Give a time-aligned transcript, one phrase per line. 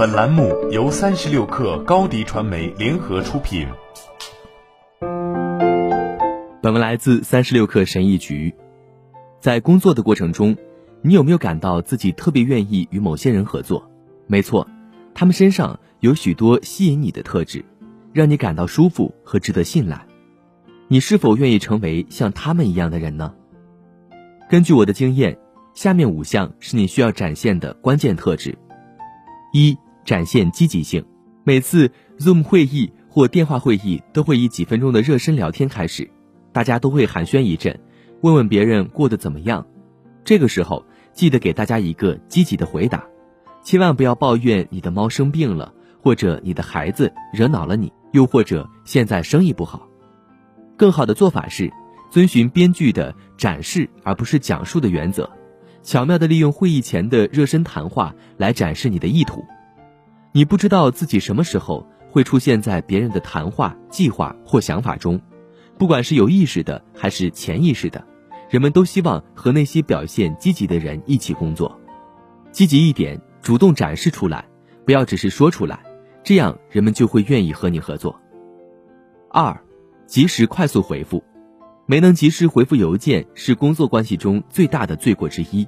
[0.00, 3.68] 本栏目由三十六氪高低传媒联合出品。
[6.62, 8.54] 本文来自三十六氪神译局。
[9.40, 10.56] 在工作的过程中，
[11.02, 13.90] 你有没有感到自己特别愿意与某些人合作？
[14.26, 14.66] 没错，
[15.12, 17.62] 他们身上有许多吸引你的特质，
[18.14, 20.06] 让你感到舒服和值得信赖。
[20.88, 23.34] 你是否愿意成为像他们一样的人呢？
[24.48, 25.36] 根据我的经验，
[25.74, 28.56] 下面五项是你需要展现的关键特质：
[29.52, 29.76] 一。
[30.10, 31.04] 展现积极性。
[31.44, 36.10] 每次 Zoom 会议或电话会议都会以几分钟的热身聊天开始，
[36.50, 37.78] 大家都会寒暄一阵，
[38.20, 39.64] 问问别人过得怎么样。
[40.24, 43.04] 这个时候记得给大家一个积极的回答，
[43.62, 49.86] 千万不要抱怨你的猫生病了，或者你的孩子惹恼了你，又或者现在生意不好。
[50.76, 51.72] 更好的做法是
[52.10, 55.30] 遵循编剧的展示而不是讲述的原则，
[55.84, 59.44] 巧妙地利用会议前的热身谈话来展示你的意图。
[60.32, 65.20] 你不知道自己什么时候会出现在别人的谈话、计划或想法中，
[65.76, 68.04] 不管是有意识的还是潜意识的，
[68.48, 71.76] 人们都希望和那些表现积极的人一起工作。
[72.52, 74.44] 积极一点，主动展示出来，
[74.84, 75.80] 不要只是说出来，
[76.22, 78.20] 这样人们就会愿意和你合作。
[79.30, 79.60] 二，
[80.06, 81.24] 及时快速回复，
[81.86, 85.66] 没能及时回复邮件是工作关系中最大的罪过之一。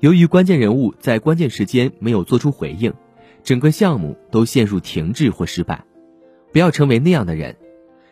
[0.00, 2.92] 由于关键人物在关键时间没有做出回应。
[3.46, 5.84] 整个项目都陷入停滞或失败，
[6.52, 7.56] 不要成为那样的人。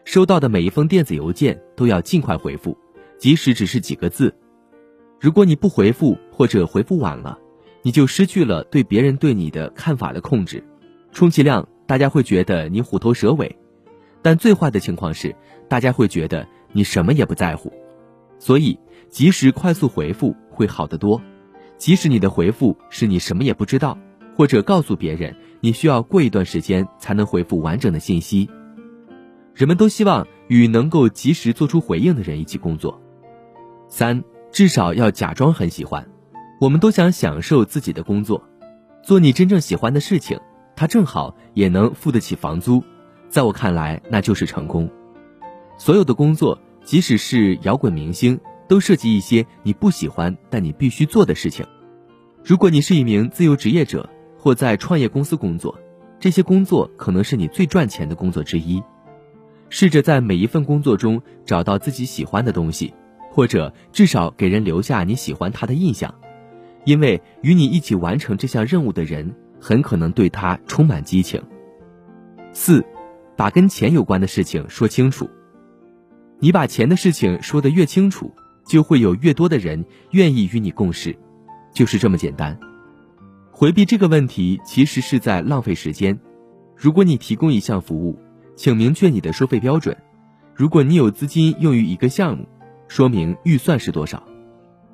[0.05, 2.79] 收到的每一封电子邮件都要尽快回复，
[3.19, 4.33] 即使只是几个字。
[5.19, 7.37] 如果你不回复或者回复晚了，
[7.83, 10.63] 你就失去了对别人对你的看法的控制，
[11.11, 13.59] 充其量大家会觉得你虎头蛇尾，
[14.23, 15.35] 但最坏的情况是
[15.69, 17.73] 大家会觉得你什么也不在乎。
[18.39, 18.79] 所以，
[19.11, 21.21] 及时快速回复会好得多，
[21.77, 23.99] 即使你的回复是你什么也不知道。
[24.37, 28.49] 或者告诉别人，你需要过一段时间才能回复完整的信息。
[29.55, 33.01] 人们都希望与能够及时做出回应的人一起工作。
[33.89, 36.09] 三，至少要假装很喜欢。
[36.61, 38.43] 我们都想享受自己的工作，
[39.03, 40.39] 做你真正喜欢的事情，
[40.75, 42.83] 它正好也能付得起房租。
[43.29, 44.91] 在我看来，那就是成功。
[45.77, 51.67] 所有的工作，即使是摇滚明星，都涉及一些你不喜欢但你必须做的事情。
[52.45, 54.09] 如果你是一名自由职业者，
[54.45, 55.75] 或在创业公司工作，
[56.21, 58.83] 这些工作可能是你最赚钱的工作之一。
[59.71, 62.93] 试着在每一份工作中找到自己喜欢的东西，
[63.31, 66.15] 或者至少给人留下你喜欢他的印象，
[66.85, 71.43] 因为与你一起完成这项任务的人很可能对他充满激情。
[72.53, 72.85] 四，
[73.39, 75.27] 把跟钱有关的事情说清楚。
[76.39, 78.31] 你把钱的事情说得越清楚，
[78.67, 81.17] 就会有越多的人愿意与你共事，
[81.73, 82.55] 就是这么简单。
[83.57, 86.19] 回避这个问题其实是在浪费时间。
[86.75, 88.19] 如果你提供一项服务，
[88.57, 89.97] 请明确你的收费标准。
[90.57, 92.49] 如果你有资金用于一个项目，
[92.89, 94.21] 说明预算是多少。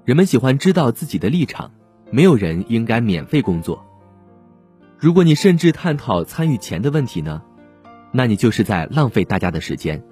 [0.04, 1.70] 人们喜欢知道自己的立场，
[2.10, 3.82] 没有人应该免费工作。
[4.98, 7.40] 如果你甚至探讨参与钱的问题呢？
[8.12, 10.04] 那你就是在浪费大家的时间。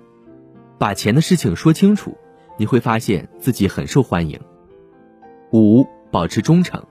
[0.78, 2.16] 把钱的事情说清楚，
[2.56, 4.40] 你会发现自己很受欢迎。
[5.52, 6.82] 五，保持忠诚。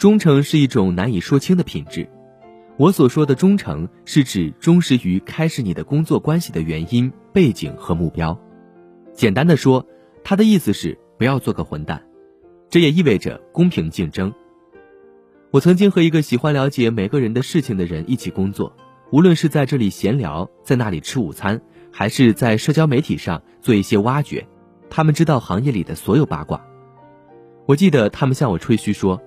[0.00, 2.08] 忠诚是一种难以说清的品质。
[2.78, 8.40] 我所说的忠诚，是指忠实于开始你的工作关系的原因、背景和目标。
[9.12, 9.86] 简单的说，
[10.24, 12.02] 他的意思是不要做个混蛋。
[12.70, 14.32] 这也意味着公平竞争。
[15.50, 18.74] 我曾经和一个喜欢了解每个人的事情的人一起工作，
[19.12, 21.60] 无论是在这里闲聊，在那里吃午餐，
[21.92, 24.48] 还是在社交媒体上做一些挖掘，
[24.88, 26.64] 他们知道行业里的所有八卦。
[27.66, 29.20] 我记得他们向我吹嘘说。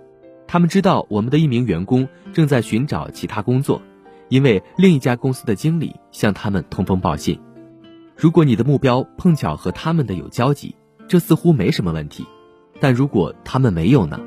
[0.53, 3.81] 他们知道我们的一名员工正在寻找其他工作，
[4.29, 7.39] 因为另一家公司的经理向他们通风报信。
[8.15, 10.75] 如果你的目标碰巧和他们的有交集，
[11.07, 12.23] 这似乎没什么问题。
[12.79, 14.19] 但如果他们没有呢？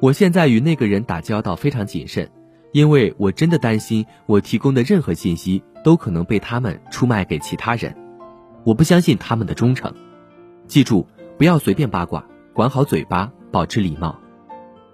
[0.00, 2.30] 我现在与那个人打交道非常谨慎，
[2.72, 7.96] 因为我真的担心我提供的任何信息都可能被他们出卖给其他人。
[8.64, 9.90] 我不相信他们的忠诚。
[10.66, 11.06] 记住，
[11.38, 12.22] 不要随便八卦，
[12.52, 14.14] 管好嘴巴，保持礼貌。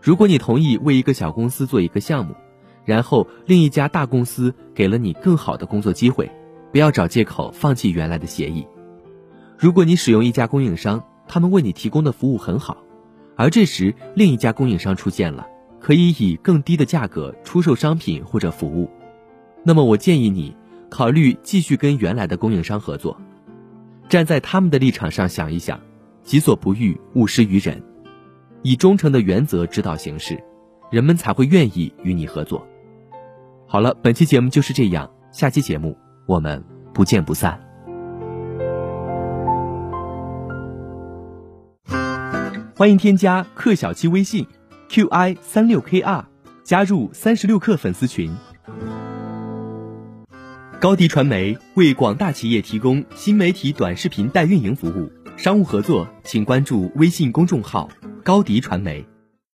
[0.02, 2.34] 如果你同意为一个小公司做一个项目，
[2.84, 6.28] 然后另一家大公司给了你更好的工作机会，
[6.72, 8.66] 不要找借口放弃原来的协议。
[9.56, 12.78] 如果你使用一家供应商，他们为你提供的服务很好，
[13.36, 15.46] 而这时另一家供应商出现了，
[15.78, 18.90] 可以以更低的价格出售商品或者服务，
[19.62, 20.56] 那么我建议你
[20.90, 23.16] 考虑继续跟原来的供应商合作。
[24.08, 25.80] 站在他们的立场上想一想，
[26.24, 27.80] 己所不欲，勿施于人。
[28.64, 30.40] 以忠诚的原则指导行事，
[30.90, 32.64] 人们才会愿意与你合作。
[33.66, 36.62] 好了，本期节目就是这样，下期节目我们
[36.94, 37.60] 不见不散。
[42.76, 44.46] 欢迎添加克小七微信
[44.88, 46.24] ，qi 三六 kr，
[46.62, 48.32] 加入三十六课粉丝群。
[50.80, 57.88] 高迪传媒为广大企业提供新媒体短视频代运营服务，商务合作请关注微信公众号
[58.22, 59.04] 高迪传媒。